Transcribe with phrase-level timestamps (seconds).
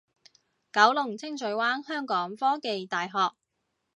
[0.73, 3.35] 九龍清水灣香港科技大學